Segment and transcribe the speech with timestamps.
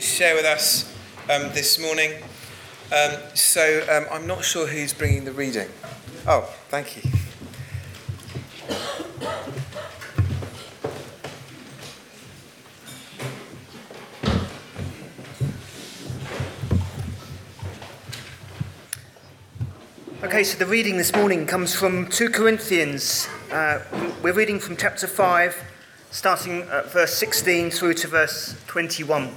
[0.00, 0.92] share with us
[1.30, 2.12] um, this morning.
[2.92, 5.68] Um, so um, I'm not sure who's bringing the reading.
[6.26, 7.10] Oh, thank you.
[20.22, 23.28] Okay, so the reading this morning comes from 2 Corinthians.
[23.50, 23.80] Uh,
[24.22, 25.62] we're reading from chapter 5,
[26.10, 29.34] starting at verse 16 through to verse 21.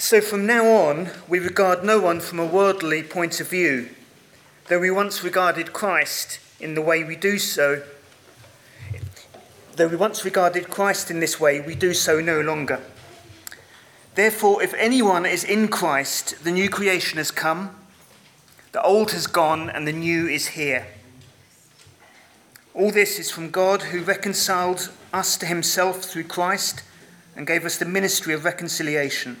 [0.00, 3.88] So from now on, we regard no one from a worldly point of view.
[4.68, 7.82] Though we once regarded Christ in the way we do so,
[9.74, 12.80] though we once regarded Christ in this way, we do so no longer.
[14.14, 17.74] Therefore, if anyone is in Christ, the new creation has come,
[18.70, 20.86] the old has gone, and the new is here.
[22.72, 26.84] All this is from God who reconciled us to himself through Christ
[27.34, 29.40] and gave us the ministry of reconciliation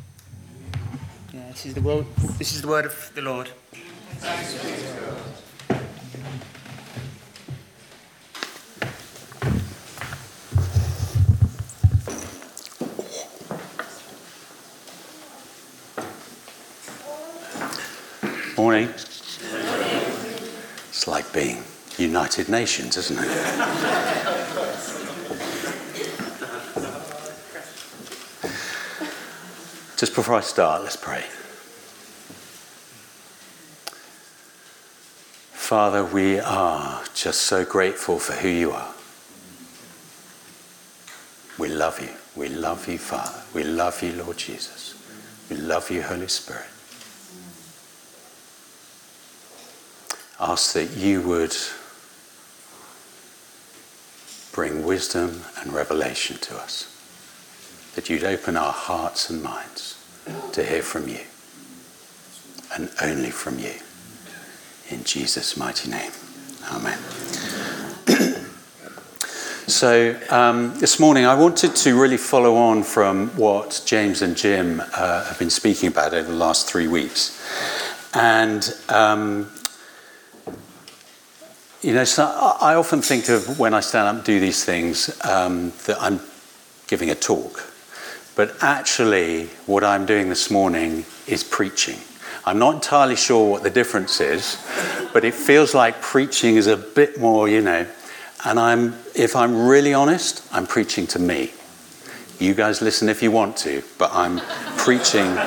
[1.33, 2.05] Yeah, this is the word,
[2.37, 3.49] this is the word of the Lord.
[18.57, 18.89] Morning.
[20.89, 21.63] It's like being
[21.97, 24.40] United Nations, isn't it?
[30.01, 31.21] Just before I start, let's pray.
[35.53, 38.95] Father, we are just so grateful for who you are.
[41.59, 42.09] We love you.
[42.35, 43.43] We love you, Father.
[43.53, 44.95] We love you, Lord Jesus.
[45.51, 46.65] We love you, Holy Spirit.
[50.39, 51.55] Ask that you would
[54.51, 56.90] bring wisdom and revelation to us,
[57.95, 59.97] that you'd open our hearts and minds
[60.53, 61.19] to hear from you,
[62.75, 63.73] and only from you.
[64.89, 66.11] In Jesus' mighty name.
[66.71, 66.99] Amen.
[69.67, 74.81] so, um, this morning I wanted to really follow on from what James and Jim
[74.93, 77.37] uh, have been speaking about over the last three weeks.
[78.13, 79.49] And, um,
[81.81, 85.19] you know, so I often think of when I stand up and do these things
[85.25, 86.19] um, that I'm
[86.87, 87.70] giving a talk.
[88.35, 91.99] But actually, what I'm doing this morning is preaching.
[92.45, 94.57] I'm not entirely sure what the difference is,
[95.13, 97.85] but it feels like preaching is a bit more, you know.
[98.45, 101.51] And I'm, if I'm really honest, I'm preaching to me.
[102.39, 104.39] You guys listen if you want to, but I'm
[104.77, 105.37] preaching,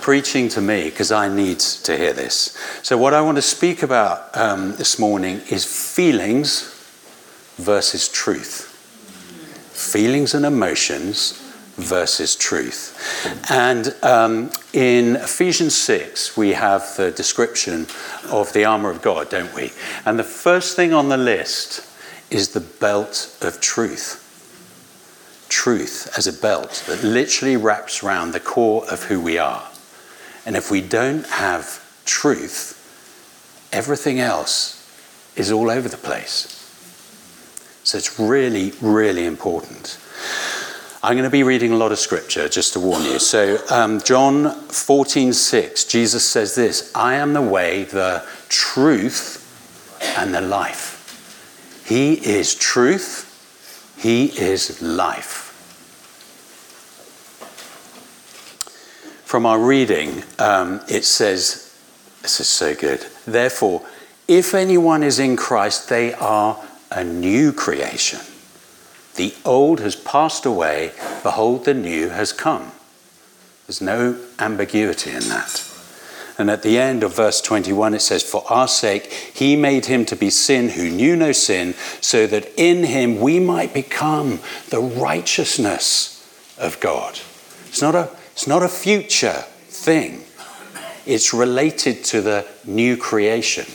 [0.00, 2.58] preaching to me because I need to hear this.
[2.82, 6.62] So, what I want to speak about um, this morning is feelings
[7.56, 8.64] versus truth.
[9.72, 11.47] Feelings and emotions
[11.78, 13.46] versus truth.
[13.50, 17.86] And um, in Ephesians 6, we have the description
[18.30, 19.72] of the armour of God, don't we?
[20.04, 21.86] And the first thing on the list
[22.30, 24.24] is the belt of truth.
[25.48, 29.66] Truth as a belt that literally wraps around the core of who we are.
[30.44, 32.74] And if we don't have truth,
[33.72, 34.74] everything else
[35.36, 36.54] is all over the place.
[37.84, 39.98] So it's really, really important.
[41.08, 43.18] I'm going to be reading a lot of scripture, just to warn you.
[43.18, 49.42] So, um, John 14, 6, Jesus says this I am the way, the truth,
[50.18, 51.82] and the life.
[51.86, 53.24] He is truth,
[53.98, 55.46] He is life.
[59.24, 61.74] From our reading, um, it says,
[62.20, 63.06] This is so good.
[63.26, 63.80] Therefore,
[64.28, 68.20] if anyone is in Christ, they are a new creation.
[69.18, 70.92] The old has passed away,
[71.24, 72.70] behold, the new has come.
[73.66, 75.68] There's no ambiguity in that.
[76.38, 80.04] And at the end of verse 21, it says, For our sake, he made him
[80.04, 84.38] to be sin who knew no sin, so that in him we might become
[84.70, 86.14] the righteousness
[86.56, 87.18] of God.
[87.66, 90.22] It's not a, it's not a future thing,
[91.06, 93.66] it's related to the new creation.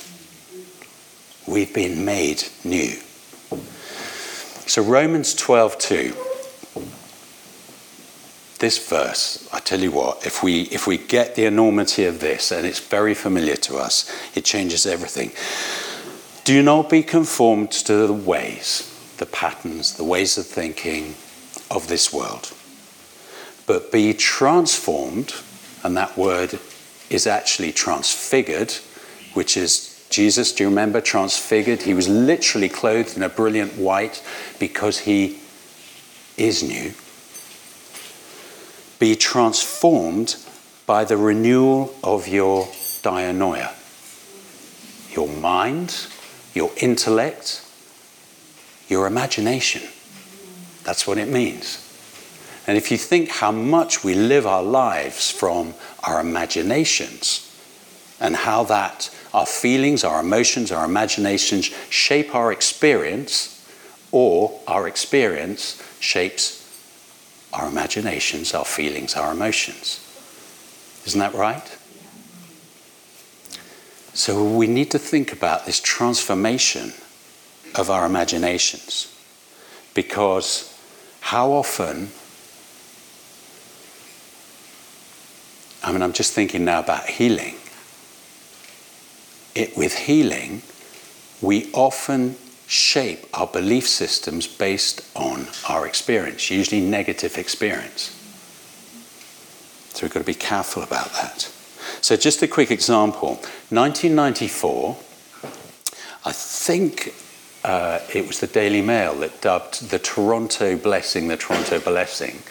[1.46, 2.96] We've been made new.
[4.65, 6.33] So Romans 12:2
[8.63, 12.50] this verse, I tell you what, if we, if we get the enormity of this,
[12.50, 15.33] and it's very familiar to us, it changes everything.
[16.45, 21.15] Do not be conformed to the ways, the patterns, the ways of thinking
[21.69, 22.54] of this world,
[23.68, 25.33] but be transformed,
[25.83, 26.57] and that word
[27.10, 28.71] is actually transfigured,
[29.33, 31.81] which is Jesus, do you remember, transfigured?
[31.81, 34.24] He was literally clothed in a brilliant white
[34.60, 35.39] because he
[36.38, 36.94] is new.
[39.00, 40.38] Be transformed
[40.86, 42.68] by the renewal of your
[43.01, 43.74] dianoia,
[45.15, 46.07] your mind,
[46.54, 47.65] your intellect,
[48.88, 49.81] your imagination.
[50.83, 51.80] That's what it means.
[52.68, 55.74] And if you think how much we live our lives from
[56.04, 57.50] our imaginations
[58.19, 63.65] and how that our feelings, our emotions, our imaginations shape our experience,
[64.12, 66.59] or our experience shapes
[67.51, 70.00] our imaginations, our feelings, our emotions.
[71.06, 71.77] Isn't that right?
[74.13, 76.94] So we need to think about this transformation
[77.75, 79.09] of our imaginations
[79.95, 80.77] because
[81.21, 82.09] how often
[85.83, 87.56] I mean I'm just thinking now about healing
[89.55, 90.61] it, with healing,
[91.41, 92.35] we often
[92.67, 98.19] shape our belief systems based on our experience, usually negative experience.
[99.94, 101.51] So we've got to be careful about that.
[102.01, 103.35] So, just a quick example
[103.69, 104.97] 1994,
[106.25, 107.13] I think
[107.63, 112.41] uh, it was the Daily Mail that dubbed the Toronto blessing the Toronto blessing.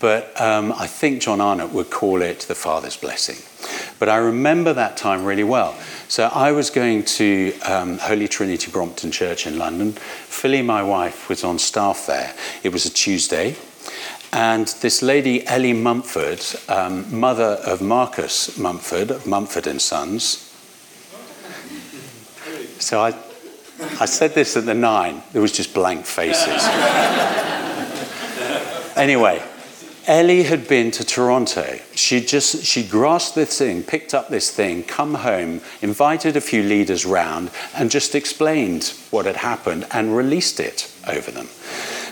[0.00, 3.36] But um, I think John Arnott would call it the Father's blessing.
[3.98, 5.76] But I remember that time really well.
[6.08, 9.90] So I was going to um, Holy Trinity Brompton Church in London.
[9.92, 12.32] Philly, my wife, was on staff there.
[12.62, 13.56] It was a Tuesday.
[14.32, 20.44] And this lady, Ellie Mumford, um, mother of Marcus Mumford, of Mumford and Sons.
[22.78, 23.12] So I,
[23.98, 25.24] I said this at the nine.
[25.32, 26.46] There was just blank faces.
[28.96, 29.42] anyway,
[30.06, 31.80] Ellie had been to Toronto.
[31.96, 36.62] She just she grasped this thing, picked up this thing, come home, invited a few
[36.62, 41.48] leaders round, and just explained what had happened and released it over them.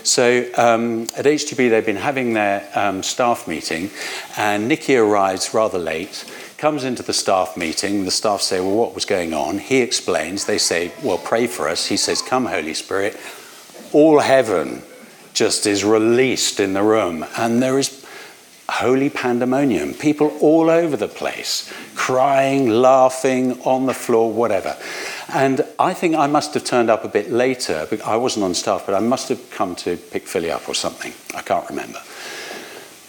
[0.03, 3.89] So um, at HTB, they've been having their um, staff meeting,
[4.35, 6.25] and Nicky arrives rather late,
[6.57, 8.03] comes into the staff meeting.
[8.03, 9.57] The staff say, Well, what was going on?
[9.57, 10.43] He explains.
[10.43, 11.85] They say, Well, pray for us.
[11.85, 13.17] He says, Come, Holy Spirit.
[13.93, 14.83] All heaven
[15.35, 18.03] just is released in the room, and there is
[18.67, 19.93] holy pandemonium.
[19.93, 24.75] People all over the place, crying, laughing, on the floor, whatever.
[25.29, 27.87] And I think I must have turned up a bit later.
[28.03, 31.13] I wasn't on staff, but I must have come to pick Philly up or something.
[31.35, 32.01] I can't remember.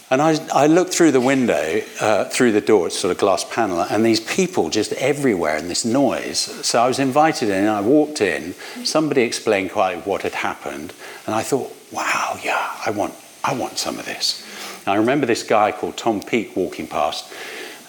[0.09, 3.43] And I, I looked through the window, uh, through the door, it's sort of glass
[3.43, 6.39] panel, and these people just everywhere and this noise.
[6.39, 8.53] So I was invited in, and I walked in.
[8.85, 10.93] Somebody explained quite what had happened,
[11.25, 14.45] and I thought, wow, yeah, I want, I want some of this.
[14.85, 17.29] And I remember this guy called Tom Peake walking past,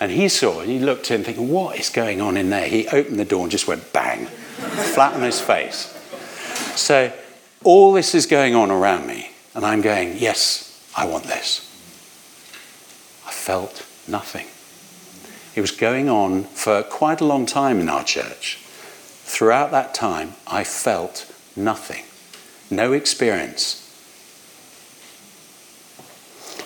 [0.01, 2.67] and he saw it, he looked in thinking, what is going on in there?
[2.67, 5.95] He opened the door and just went bang, flat on his face.
[6.75, 7.13] So
[7.63, 11.68] all this is going on around me, and I'm going, yes, I want this.
[13.49, 14.47] Felt nothing.
[15.57, 18.59] It was going on for quite a long time in our church.
[19.25, 21.27] Throughout that time, I felt
[21.57, 22.05] nothing,
[22.71, 23.89] no experience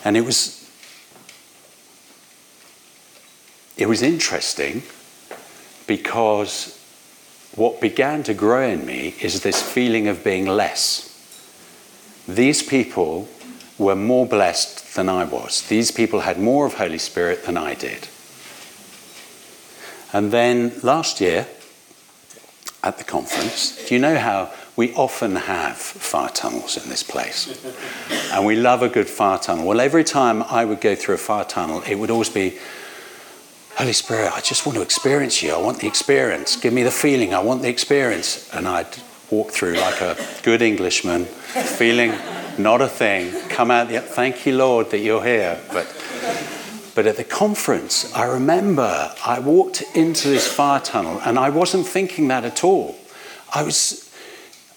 [0.04, 0.58] and it was
[3.76, 4.82] it was interesting
[5.86, 6.78] because
[7.54, 11.08] what began to grow in me is this feeling of being less.
[12.28, 13.28] These people
[13.78, 15.62] were more blessed than I was.
[15.62, 18.08] These people had more of Holy Spirit than I did.
[20.12, 21.46] And then last year
[22.82, 27.62] at the conference, do you know how we often have fire tunnels in this place.
[28.32, 29.66] and we love a good fire tunnel.
[29.66, 32.58] Well, every time I would go through a fire tunnel, it would always be
[33.76, 35.54] Holy Spirit, I just want to experience you.
[35.54, 36.56] I want the experience.
[36.56, 37.32] Give me the feeling.
[37.32, 38.48] I want the experience.
[38.52, 38.98] And I'd
[39.30, 42.12] walk through like a good Englishman, feeling
[42.58, 45.60] not a thing, come out, the, thank you, Lord, that you're here.
[45.72, 45.86] But,
[46.94, 51.86] but at the conference, I remember I walked into this fire tunnel and I wasn't
[51.86, 52.96] thinking that at all.
[53.54, 54.02] I was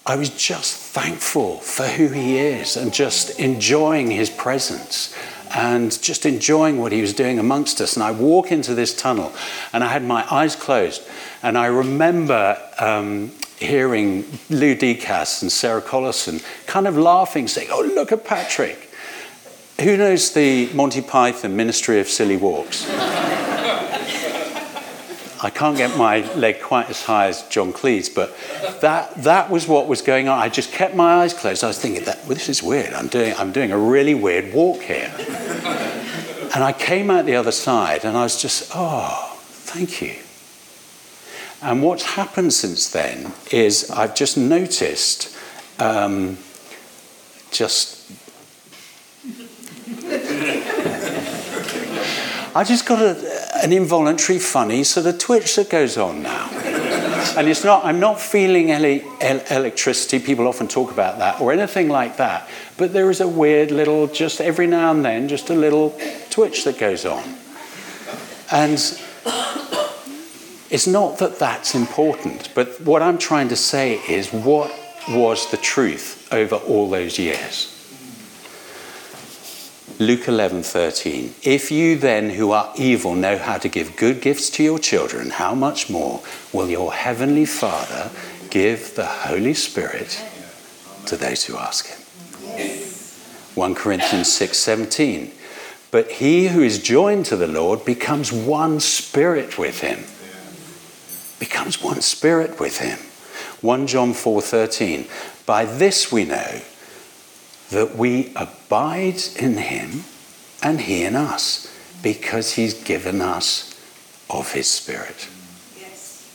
[0.07, 5.15] I was just thankful for who he is and just enjoying his presence
[5.55, 7.95] and just enjoying what he was doing amongst us.
[7.95, 9.33] And I walk into this tunnel
[9.73, 11.01] and I had my eyes closed.
[11.41, 17.81] And I remember um, hearing Lou Decas and Sarah Collison kind of laughing, saying, Oh,
[17.81, 18.89] look at Patrick.
[19.79, 22.89] who knows the Monty Python Ministry of Silly Walks?
[25.45, 28.35] I can't get my leg quite as high as John Cleese, but
[28.81, 30.39] that, that was what was going on.
[30.39, 31.63] I just kept my eyes closed.
[31.63, 32.93] I was thinking, that, well, this is weird.
[32.93, 35.13] I'm doing, I'm doing a really weird walk here.
[35.19, 40.15] and I came out the other side and I was just, oh, thank you.
[41.65, 45.35] And what's happened since then is I've just noticed
[45.79, 46.37] um,
[47.49, 48.11] just
[52.53, 56.49] I just got a, an involuntary funny sort of twitch that goes on now.
[57.35, 59.01] and it's not, I'm not feeling el-
[59.49, 63.71] electricity, people often talk about that, or anything like that, but there is a weird
[63.71, 67.23] little, just every now and then, just a little twitch that goes on.
[68.51, 68.79] And
[70.75, 74.69] it's not that that's important, but what I'm trying to say is what
[75.07, 77.71] was the truth over all those years?
[79.99, 84.63] Luke 11:13 If you then who are evil know how to give good gifts to
[84.63, 88.11] your children how much more will your heavenly Father
[88.49, 90.21] give the Holy Spirit
[91.05, 92.01] to those who ask him
[93.55, 95.31] 1 Corinthians 6:17
[95.91, 100.03] But he who is joined to the Lord becomes one spirit with him
[101.39, 102.99] becomes one spirit with him
[103.61, 105.07] 1 John 4:13
[105.45, 106.61] By this we know
[107.71, 110.03] that we abide in him
[110.61, 113.73] and he in us because he's given us
[114.29, 115.27] of his spirit.
[115.79, 116.29] Yes.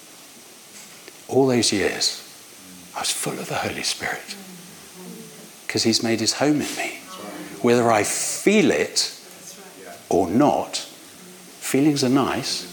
[1.28, 2.22] All those years,
[2.96, 4.34] I was full of the Holy Spirit
[5.66, 6.98] because he's made his home in me.
[7.62, 9.16] Whether I feel it
[10.08, 12.66] or not, feelings are nice,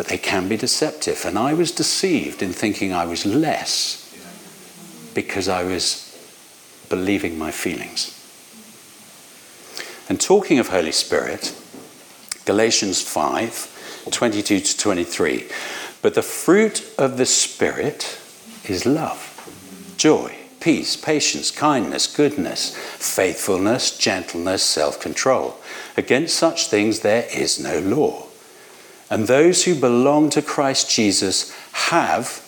[0.00, 1.26] but they can be deceptive.
[1.26, 4.10] And I was deceived in thinking I was less
[5.12, 6.16] because I was
[6.88, 8.16] believing my feelings.
[10.08, 11.54] And talking of Holy Spirit,
[12.46, 15.46] Galatians 5 22 to 23.
[16.00, 18.18] But the fruit of the Spirit
[18.64, 25.58] is love, joy, peace, patience, kindness, goodness, faithfulness, gentleness, self control.
[25.98, 28.29] Against such things there is no law.
[29.10, 32.46] And those who belong to Christ Jesus have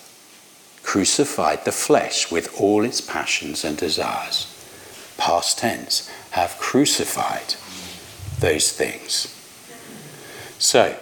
[0.84, 4.46] crucified the flesh with all its passions and desires.
[5.18, 7.56] Past tense, have crucified
[8.38, 9.28] those things.
[10.58, 10.96] So,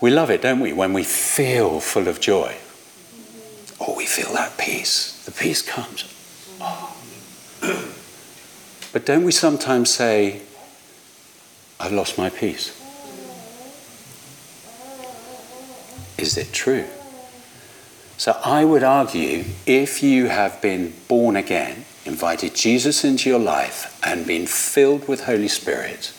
[0.00, 2.56] we love it, don't we, when we feel full of joy.
[3.78, 5.22] Or oh, we feel that peace.
[5.24, 6.04] The peace comes.
[6.60, 6.96] Oh.
[8.92, 10.40] But don't we sometimes say,
[11.78, 12.85] I've lost my peace?
[16.26, 16.84] Is it true?
[18.18, 23.98] So I would argue if you have been born again, invited Jesus into your life,
[24.04, 26.12] and been filled with Holy Spirit,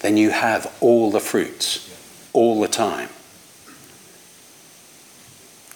[0.00, 1.90] then you have all the fruits
[2.32, 3.10] all the time.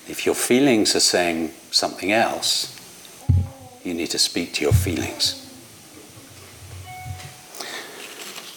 [0.08, 2.74] If your feelings are saying something else,
[3.84, 5.44] you need to speak to your feelings.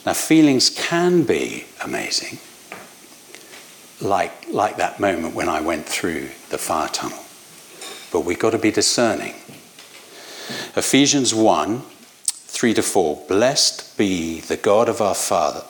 [0.06, 2.40] Now, feelings can be amazing
[4.02, 7.20] like, like that moment when I went through the fire tunnel.
[8.12, 9.36] But we've got to be discerning.
[10.76, 11.84] Ephesians 1
[12.24, 13.26] 3 to 4.
[13.28, 15.64] Blessed be the God of our Father.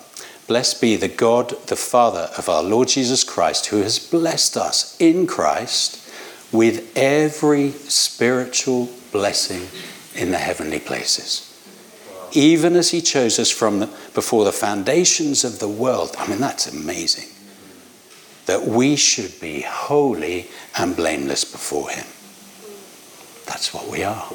[0.47, 4.99] Blessed be the God, the Father of our Lord Jesus Christ, who has blessed us
[4.99, 6.11] in Christ
[6.51, 9.67] with every spiritual blessing
[10.15, 11.47] in the heavenly places.
[12.33, 16.15] Even as he chose us from the, before the foundations of the world.
[16.17, 17.29] I mean, that's amazing
[18.45, 22.05] that we should be holy and blameless before Him.
[23.45, 24.29] That's what we are.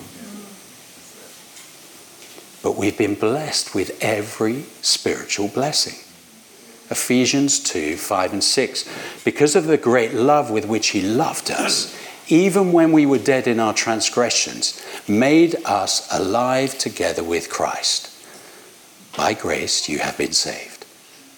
[2.63, 5.95] But we've been blessed with every spiritual blessing.
[6.91, 9.25] Ephesians 2 5 and 6.
[9.25, 11.97] Because of the great love with which He loved us,
[12.29, 18.13] even when we were dead in our transgressions, made us alive together with Christ.
[19.17, 20.76] By grace you have been saved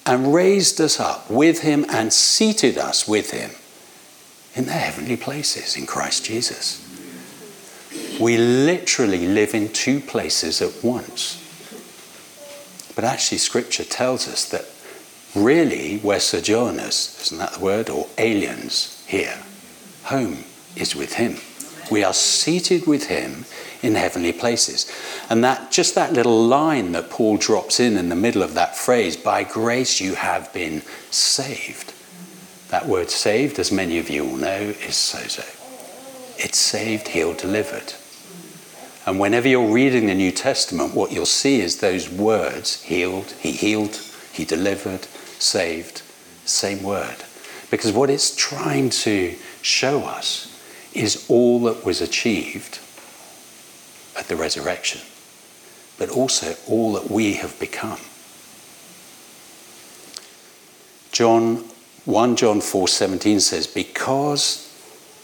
[0.09, 3.51] and raised us up with him and seated us with him
[4.55, 6.83] in the heavenly places in Christ Jesus.
[8.19, 11.45] We literally live in two places at once.
[12.97, 14.65] But actually, Scripture tells us that
[15.37, 17.91] really we're sojourners, isn't that the word?
[17.91, 19.39] Or aliens here.
[20.05, 21.37] Home is with Him.
[21.91, 23.45] We are seated with Him
[23.83, 24.91] in heavenly places.
[25.31, 28.77] And that just that little line that Paul drops in in the middle of that
[28.77, 31.93] phrase, by grace you have been saved.
[32.71, 35.47] That word saved, as many of you will know, is sozo.
[36.39, 37.95] It's saved, healed, delivered.
[39.07, 43.53] And whenever you're reading the New Testament, what you'll see is those words healed, he
[43.53, 43.97] healed,
[44.33, 45.07] he delivered,
[45.39, 46.03] saved,
[46.45, 47.17] same word.
[47.71, 50.58] Because what it's trying to show us
[50.95, 52.81] is all that was achieved
[54.17, 55.01] at the resurrection,
[55.99, 58.01] but also all that we have become.
[61.13, 61.65] John
[62.05, 64.73] 1 John 4:17 says because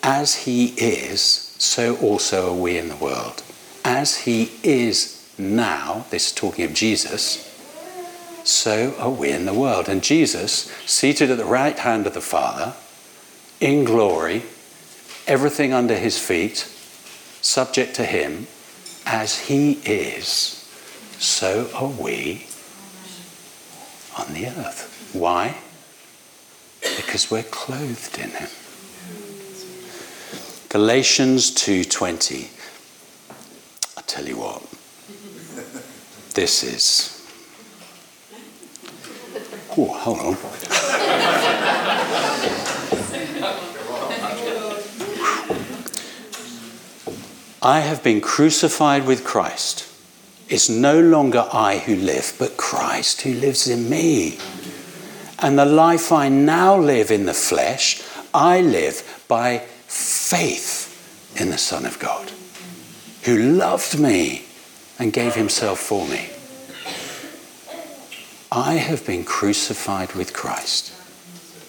[0.03, 1.21] as he is
[1.59, 3.43] so also are we in the world
[3.85, 7.51] as he is now this is talking of Jesus
[8.45, 12.21] so are we in the world and Jesus seated at the right hand of the
[12.21, 12.75] Father
[13.61, 14.43] in glory
[15.27, 16.59] everything under his feet
[17.41, 18.47] subject to him
[19.07, 20.61] as he is
[21.19, 22.47] so are we
[24.19, 25.55] on the earth why
[26.97, 28.49] because we're clothed in him.
[30.69, 32.49] Galatians 2:20.
[33.97, 34.63] I tell you what.
[36.35, 37.11] This is
[39.77, 40.37] Oh, hold on.
[47.65, 49.89] I have been crucified with Christ.
[50.51, 54.39] It's no longer I who live, but Christ who lives in me.
[55.39, 58.03] And the life I now live in the flesh,
[58.35, 62.31] I live by faith in the Son of God,
[63.23, 64.45] who loved me
[64.99, 66.29] and gave himself for me.
[68.53, 70.93] I have been crucified with Christ.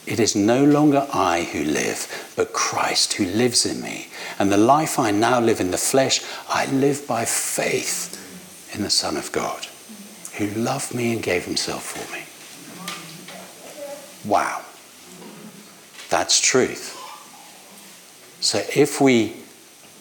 [0.06, 4.08] It is no longer I who live, but Christ who lives in me.
[4.38, 8.22] And the life I now live in the flesh, I live by faith
[8.76, 9.66] in the Son of God,
[10.38, 12.24] who loved me and gave himself for me.
[14.30, 14.62] Wow.
[16.10, 16.92] That's truth.
[18.42, 19.38] So if we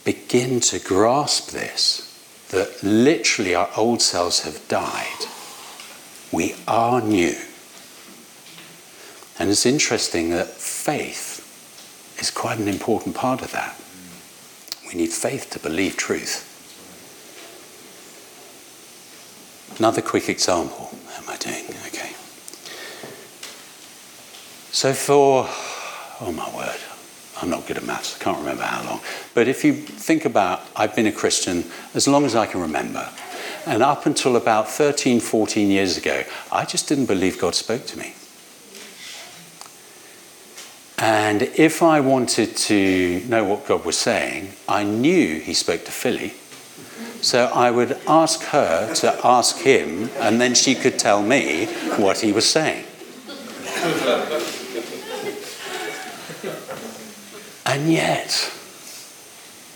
[0.04, 2.10] begin to grasp this,
[2.50, 5.26] that literally our old selves have died,
[6.30, 7.36] we are new.
[9.38, 11.40] And it's interesting that faith
[12.20, 13.76] is quite an important part of that.
[14.86, 16.50] We need faith to believe truth.
[19.78, 20.90] Another quick example.
[21.08, 21.64] How am I doing?
[21.88, 22.12] Okay.
[24.70, 25.46] So for,
[26.20, 26.78] oh my word,
[27.42, 29.00] I'm not good at maths, I can't remember how long.
[29.34, 33.08] But if you think about, I've been a Christian as long as I can remember.
[33.66, 37.98] And up until about 13, 14 years ago, I just didn't believe God spoke to
[37.98, 38.14] me.
[41.04, 45.92] And if I wanted to know what God was saying, I knew He spoke to
[45.92, 46.32] Philly.
[47.20, 51.66] So I would ask her to ask him, and then she could tell me
[51.98, 52.86] what he was saying.
[57.66, 58.50] And yet,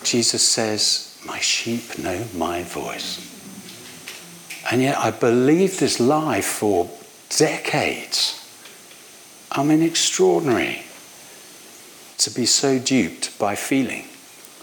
[0.05, 3.21] Jesus says, My sheep know my voice.
[4.71, 6.88] And yet, I believed this lie for
[7.29, 8.47] decades.
[9.53, 10.85] I mean, extraordinary
[12.18, 14.04] to be so duped by feeling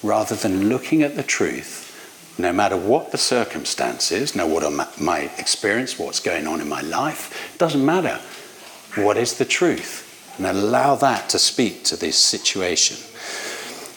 [0.04, 5.98] rather than looking at the truth, no matter what the circumstances, no what my experience,
[5.98, 8.20] what's going on in my life, doesn't matter.
[8.96, 10.36] What is the truth?
[10.38, 12.98] And allow that to speak to this situation.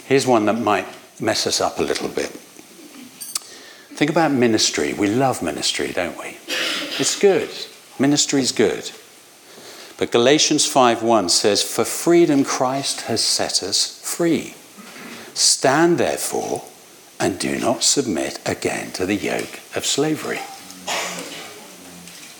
[0.06, 0.86] Here's one that might
[1.20, 2.30] mess us up a little bit.
[3.98, 4.94] Think about ministry.
[4.94, 6.36] We love ministry, don't we?
[6.98, 7.50] It's good.
[7.98, 8.90] Ministry is good.
[9.98, 14.54] But Galatians 5:1 says, "For freedom Christ has set us free.
[15.34, 16.64] Stand therefore
[17.18, 20.40] and do not submit again to the yoke of slavery."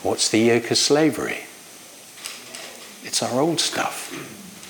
[0.03, 1.47] What's the yoke of slavery?
[3.05, 4.13] It's our old stuff.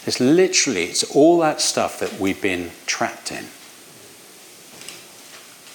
[0.07, 3.49] It's literally, it's all that stuff that we've been trapped in.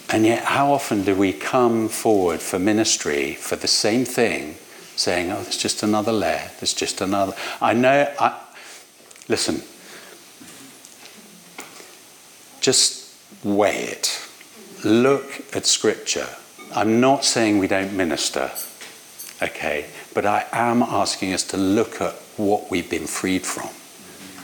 [0.09, 4.57] And yet, how often do we come forward for ministry for the same thing,
[4.95, 7.33] saying, oh, there's just another layer, there's just another.
[7.61, 8.39] I know, I,
[9.27, 9.61] listen,
[12.61, 14.19] just weigh it.
[14.83, 16.27] Look at Scripture.
[16.75, 18.51] I'm not saying we don't minister,
[19.41, 23.69] okay, but I am asking us to look at what we've been freed from.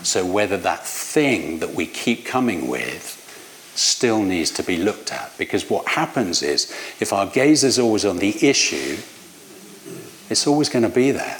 [0.03, 3.17] So, whether that thing that we keep coming with
[3.75, 5.31] still needs to be looked at.
[5.37, 8.97] Because what happens is, if our gaze is always on the issue,
[10.29, 11.39] it's always going to be there.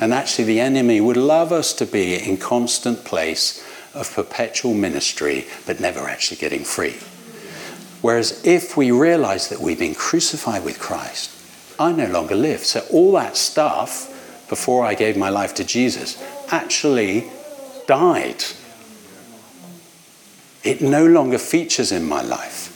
[0.00, 5.46] And actually, the enemy would love us to be in constant place of perpetual ministry,
[5.66, 6.96] but never actually getting free.
[8.02, 11.30] Whereas if we realize that we've been crucified with Christ,
[11.78, 12.60] I no longer live.
[12.60, 14.12] So all that stuff
[14.48, 17.30] before I gave my life to Jesus actually
[17.86, 18.44] died.
[20.62, 22.72] It no longer features in my life.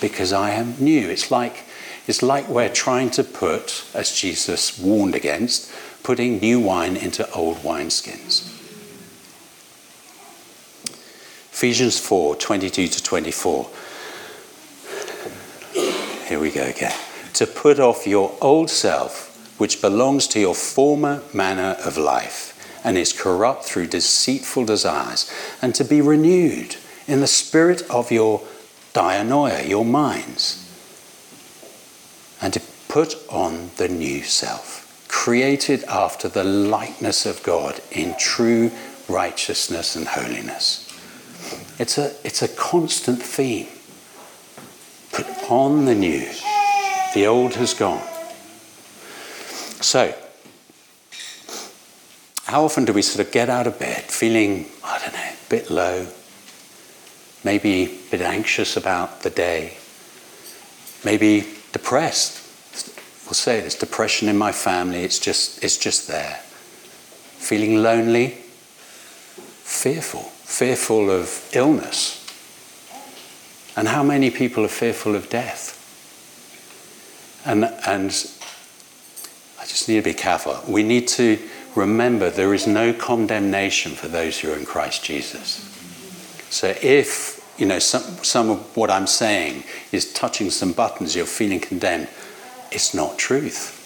[0.00, 1.08] because I am new.
[1.08, 1.64] It's like,
[2.10, 7.58] it's like we're trying to put, as Jesus warned against, putting new wine into old
[7.58, 8.48] wineskins.
[11.52, 13.70] Ephesians 4 22 to 24.
[16.26, 16.98] Here we go again.
[17.34, 22.98] To put off your old self, which belongs to your former manner of life and
[22.98, 25.30] is corrupt through deceitful desires,
[25.62, 26.74] and to be renewed
[27.06, 28.42] in the spirit of your
[28.94, 30.66] dianoia, your minds,
[32.42, 38.70] and to put on the new self, created after the likeness of God in true
[39.08, 40.86] righteousness and holiness.
[41.78, 43.68] It's a, it's a constant theme.
[45.12, 46.28] Put on the new.
[47.14, 48.06] The old has gone.
[49.80, 50.14] So,
[52.44, 55.48] how often do we sort of get out of bed feeling, I don't know, a
[55.48, 56.06] bit low,
[57.44, 59.76] maybe a bit anxious about the day,
[61.04, 62.46] maybe depressed?
[63.26, 66.40] We'll say there's depression in my family, it's just, it's just there.
[67.38, 68.28] Feeling lonely,
[69.62, 72.16] fearful, fearful of illness.
[73.76, 75.76] And how many people are fearful of death?
[77.46, 78.10] And, and
[79.60, 80.60] I just need to be careful.
[80.66, 81.38] We need to
[81.76, 85.66] remember there is no condemnation for those who are in Christ Jesus.
[86.50, 91.26] So if you know some, some of what I'm saying is touching some buttons, you're
[91.26, 92.08] feeling condemned,
[92.72, 93.76] it's not truth.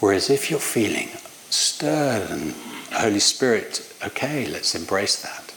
[0.00, 1.10] Whereas if you're feeling
[1.50, 2.54] stirred and
[2.92, 5.54] Holy Spirit, okay, let's embrace that.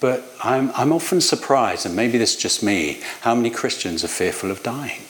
[0.00, 4.08] But I'm, I'm often surprised, and maybe this is just me, how many Christians are
[4.08, 5.02] fearful of dying.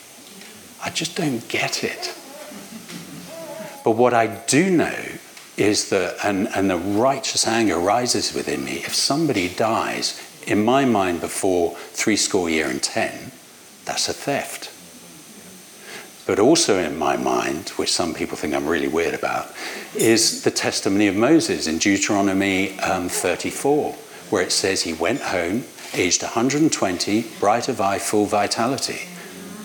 [0.84, 2.14] I just don't get it.
[3.82, 4.94] But what I do know
[5.56, 8.78] is that, and, and the righteous anger rises within me.
[8.78, 13.32] If somebody dies, in my mind, before three score year and ten,
[13.84, 14.70] that's a theft.
[16.26, 19.52] But also in my mind, which some people think I'm really weird about,
[19.94, 23.92] is the testimony of Moses in Deuteronomy um, 34,
[24.30, 29.06] where it says he went home, aged 120, bright of eye, full vitality.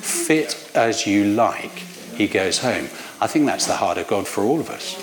[0.02, 1.72] Fit as you like,
[2.16, 2.90] he goes home.
[3.22, 4.98] I think that's the heart of God for all of us.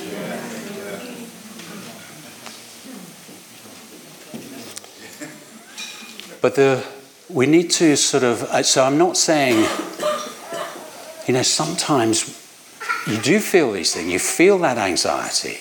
[6.47, 6.85] But the,
[7.29, 9.69] we need to sort of, so I'm not saying,
[11.27, 12.41] you know, sometimes
[13.05, 15.59] you do feel these things, you feel that anxiety,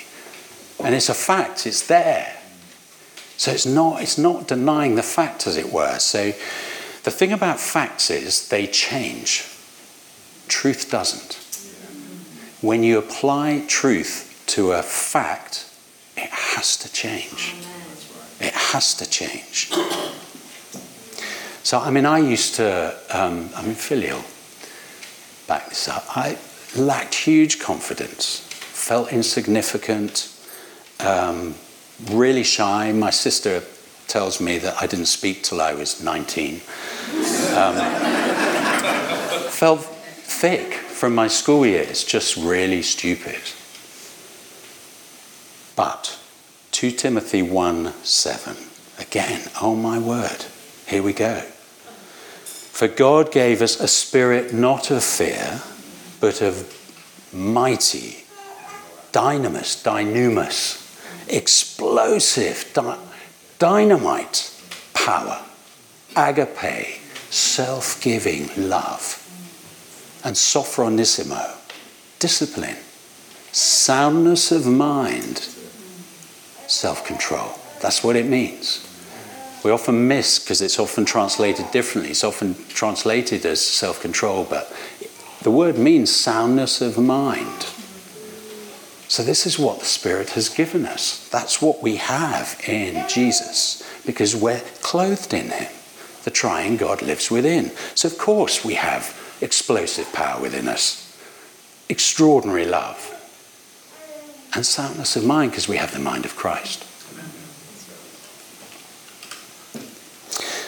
[0.83, 2.37] and it's a fact, it's there.
[3.35, 5.97] So it's not, it's not denying the fact, as it were.
[5.97, 6.25] So
[7.01, 9.43] the thing about facts is they change,
[10.47, 11.33] truth doesn't.
[12.61, 15.67] When you apply truth to a fact,
[16.15, 17.55] it has to change.
[18.39, 19.71] It has to change.
[21.65, 24.23] So, I mean, I used to, um, I mean, Philly'll,
[25.47, 26.05] back this up.
[26.15, 26.37] I
[26.77, 30.31] lacked huge confidence, felt insignificant,
[30.99, 31.55] um,
[32.11, 32.91] really shy.
[32.91, 33.63] My sister
[34.05, 36.61] tells me that I didn't speak till I was 19.
[37.55, 37.75] Um,
[39.49, 43.41] felt thick from my school years, just really stupid.
[45.75, 46.19] But
[46.73, 48.55] 2 Timothy 1 7,
[48.99, 50.45] again, oh my word,
[50.85, 51.43] here we go.
[52.75, 55.61] For God gave us a spirit not of fear,
[56.19, 56.67] but of
[57.31, 58.25] mighty,
[59.13, 60.83] dynamis, dynamis,
[61.29, 62.97] explosive, di-
[63.59, 64.53] dynamite
[64.93, 65.41] power,
[66.17, 69.23] agape, self giving love,
[70.25, 71.55] and sophronismos,
[72.19, 72.75] discipline,
[73.53, 75.47] soundness of mind,
[76.67, 77.57] self control.
[77.79, 78.85] That's what it means
[79.65, 82.11] we often miss because it's often translated differently.
[82.11, 84.71] It's often translated as self control, but
[85.41, 87.63] the word means soundness of mind.
[89.07, 91.27] So, this is what the Spirit has given us.
[91.29, 95.71] That's what we have in Jesus because we're clothed in Him.
[96.25, 97.71] The triune God lives within.
[97.95, 101.17] So, of course, we have explosive power within us,
[101.89, 102.99] extraordinary love,
[104.53, 106.85] and soundness of mind because we have the mind of Christ.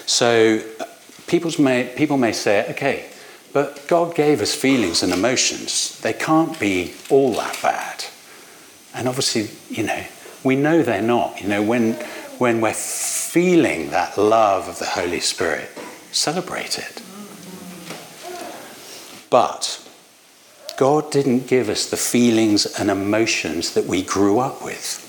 [0.07, 0.61] So
[1.27, 3.05] people may, people may say, okay,
[3.53, 5.99] but God gave us feelings and emotions.
[5.99, 8.05] They can't be all that bad.
[8.95, 10.03] And obviously, you know,
[10.43, 11.41] we know they're not.
[11.41, 11.93] You know, when,
[12.39, 15.69] when we're feeling that love of the Holy Spirit,
[16.11, 17.01] celebrate it.
[19.29, 19.85] But
[20.77, 25.03] God didn't give us the feelings and emotions that we grew up with.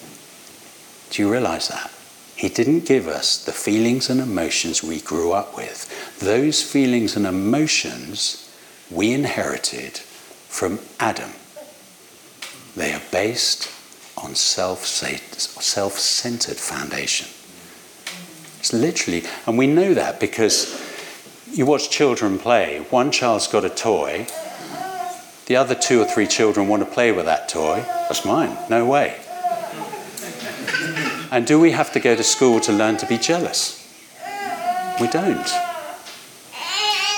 [1.11, 1.93] Do you realize that?
[2.39, 6.21] He didn't give us the feelings and emotions we grew up with.
[6.21, 8.49] Those feelings and emotions
[8.93, 11.33] we inherited from Adam.
[12.77, 13.69] They are based
[14.17, 17.27] on self centered foundation.
[18.61, 20.81] It's literally, and we know that because
[21.53, 22.87] you watch children play.
[22.91, 24.29] One child's got a toy,
[25.47, 27.83] the other two or three children want to play with that toy.
[27.85, 28.57] That's mine.
[28.71, 29.19] No way.
[31.31, 33.85] And do we have to go to school to learn to be jealous?
[35.01, 35.49] We don't.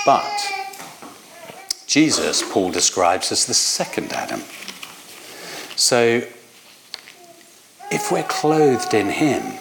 [0.05, 0.51] But
[1.87, 4.41] Jesus, Paul describes as the second Adam.
[5.75, 6.23] So
[7.91, 9.59] if we're clothed in Him,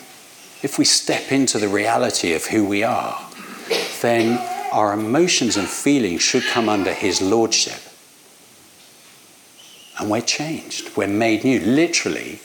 [0.62, 3.20] if we step into the reality of who we are,
[4.02, 4.38] then
[4.72, 7.80] our emotions and feelings should come under His Lordship.
[9.98, 10.96] And we're changed.
[10.96, 11.60] We're made new.
[11.60, 12.40] Literally,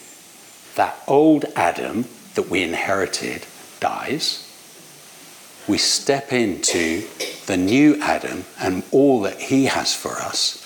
[0.76, 3.46] that old Adam that we inherited
[3.80, 4.42] dies.
[5.68, 7.08] We step into
[7.48, 10.62] the new Adam and all that he has for us,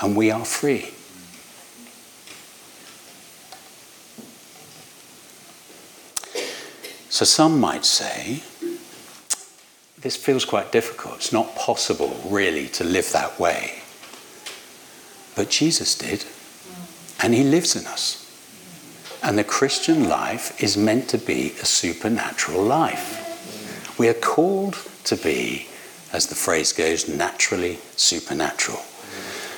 [0.00, 0.90] and we are free.
[7.10, 8.42] So some might say,
[10.00, 11.16] this feels quite difficult.
[11.16, 13.82] It's not possible, really, to live that way.
[15.36, 16.24] But Jesus did,
[17.22, 18.23] and he lives in us.
[19.24, 23.98] And the Christian life is meant to be a supernatural life.
[23.98, 25.68] We are called to be,
[26.12, 28.82] as the phrase goes, naturally supernatural.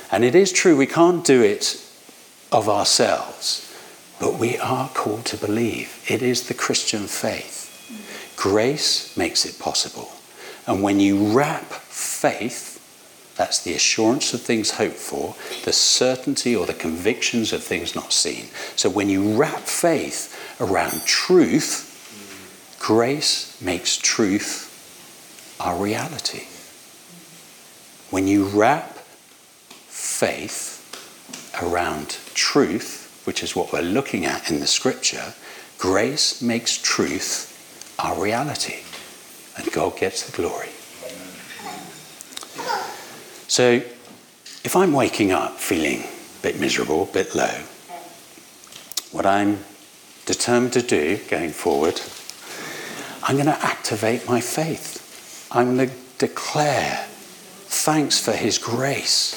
[0.09, 1.83] And it is true, we can't do it
[2.49, 3.69] of ourselves,
[4.21, 6.01] but we are called to believe.
[6.07, 7.65] It is the Christian faith.
[8.37, 10.11] Grace makes it possible.
[10.65, 12.76] And when you wrap faith
[13.37, 18.11] that's the assurance of things hoped for, the certainty or the convictions of things not
[18.11, 18.47] seen.
[18.75, 21.85] So when you wrap faith around truth,
[22.79, 24.65] grace makes truth
[25.59, 26.47] our reality.
[28.09, 28.97] When you wrap
[29.87, 30.73] faith
[31.61, 35.33] around truth, which is what we're looking at in the scripture,
[35.77, 37.53] grace makes truth
[37.99, 38.79] our reality.
[39.57, 40.69] And God gets the glory.
[43.47, 43.81] So
[44.65, 47.63] if I'm waking up feeling a bit miserable, a bit low,
[49.13, 49.59] what I'm
[50.25, 52.01] determined to do going forward,
[53.23, 55.47] I'm going to activate my faith.
[55.49, 59.33] I'm going to declare thanks for His grace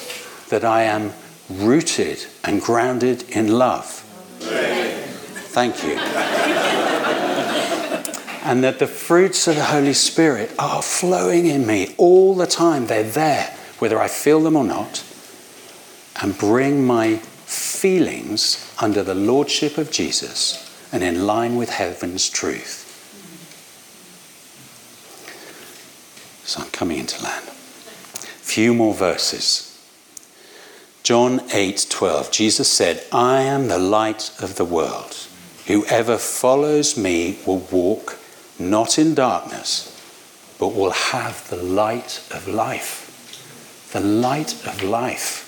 [0.49, 1.13] that I am
[1.49, 3.85] rooted and grounded in love.
[4.39, 5.91] Thank you.
[8.43, 12.87] and that the fruits of the Holy Spirit are flowing in me all the time.
[12.87, 15.03] They're there whether I feel them or not,
[16.21, 22.87] and bring my feelings under the lordship of Jesus and in line with heaven's truth.
[26.45, 27.45] So I'm coming into land.
[27.45, 29.75] Few more verses.
[31.01, 35.15] John 8:12 Jesus said, "I am the light of the world.
[35.65, 38.19] Whoever follows me will walk
[38.59, 39.89] not in darkness,
[40.59, 43.00] but will have the light of life."
[43.91, 45.47] The light of life.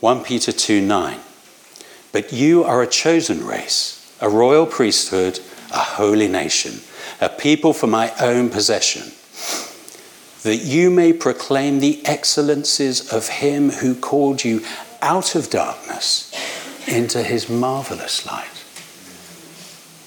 [0.00, 1.20] 1 Peter 2 9.
[2.12, 6.80] But you are a chosen race, a royal priesthood, a holy nation,
[7.20, 9.12] a people for my own possession,
[10.42, 14.64] that you may proclaim the excellencies of him who called you
[15.02, 16.32] out of darkness
[16.88, 18.46] into his marvelous light.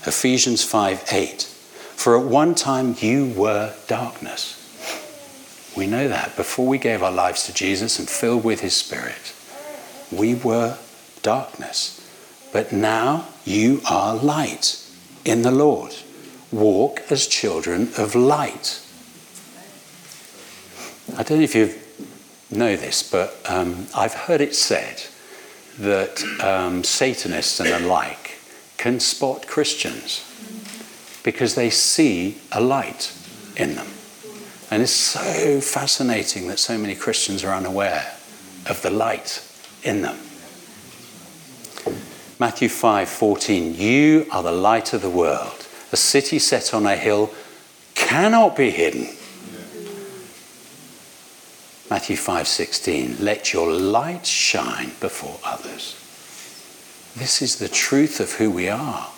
[0.05, 1.43] Ephesians 5 8.
[1.43, 4.62] For at one time you were darkness
[5.75, 9.33] we know that before we gave our lives to Jesus and filled with His Spirit,
[10.11, 10.77] we were
[11.21, 11.99] darkness.
[12.51, 14.79] But now you are light
[15.25, 15.95] in the Lord.
[16.51, 18.79] Walk as children of light.
[21.17, 21.73] I don't know if you
[22.51, 25.03] know this, but um, I've heard it said
[25.79, 28.39] that um, Satanists and the like
[28.77, 30.23] can spot Christians
[31.23, 33.15] because they see a light
[33.55, 33.87] in them.
[34.73, 38.11] And it's so fascinating that so many Christians are unaware
[38.65, 39.47] of the light
[39.83, 40.17] in them.
[42.39, 45.67] Matthew 5:14 You are the light of the world.
[45.91, 47.31] A city set on a hill
[47.93, 49.15] cannot be hidden.
[51.91, 55.93] Matthew 5:16 Let your light shine before others.
[57.15, 59.11] This is the truth of who we are.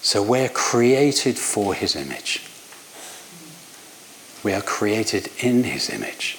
[0.00, 2.52] So we're created for his image.
[4.44, 6.38] We are created in his image.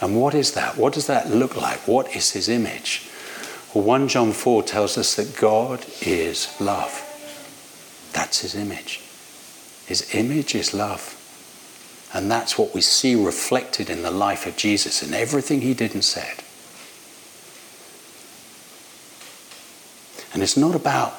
[0.00, 0.76] And what is that?
[0.76, 1.88] What does that look like?
[1.88, 3.08] What is his image?
[3.74, 7.02] Well, 1 John 4 tells us that God is love.
[8.12, 9.02] That's his image.
[9.86, 11.12] His image is love.
[12.14, 15.92] And that's what we see reflected in the life of Jesus and everything he did
[15.92, 16.42] and said.
[20.32, 21.14] And it's not about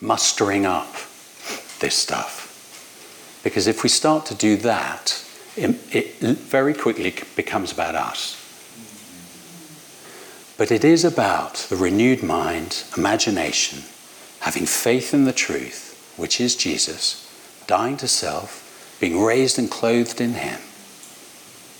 [0.00, 0.92] mustering up
[1.80, 2.45] this stuff.
[3.46, 8.34] Because if we start to do that, it, it very quickly becomes about us.
[10.58, 13.84] But it is about the renewed mind, imagination,
[14.40, 17.32] having faith in the truth, which is Jesus,
[17.68, 20.60] dying to self, being raised and clothed in Him,